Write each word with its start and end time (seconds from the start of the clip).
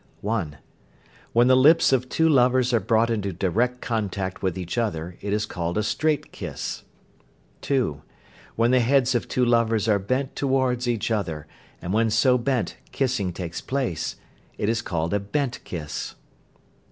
(1). 0.21 0.57
When 1.31 1.45
the 1.47 1.55
lips 1.55 1.93
of 1.93 2.09
two 2.09 2.27
lovers 2.27 2.73
are 2.73 2.79
brought 2.79 3.11
into 3.11 3.31
direct 3.31 3.81
contact 3.81 4.41
with 4.41 4.57
each 4.57 4.75
other, 4.75 5.15
it 5.21 5.31
is 5.31 5.45
called 5.45 5.77
a 5.77 5.83
"straight 5.83 6.31
kiss." 6.31 6.81
(2). 7.61 8.01
When 8.55 8.71
the 8.71 8.79
heads 8.79 9.13
of 9.13 9.27
two 9.27 9.45
lovers 9.45 9.87
are 9.87 9.99
bent 9.99 10.35
towards 10.35 10.87
each 10.87 11.11
other, 11.11 11.45
and 11.83 11.93
when 11.93 12.09
so 12.09 12.39
bent 12.39 12.77
kissing 12.91 13.31
takes 13.31 13.61
place, 13.61 14.15
it 14.57 14.69
is 14.69 14.81
called 14.81 15.13
a 15.13 15.19
"bent 15.19 15.63
kiss." 15.65 16.15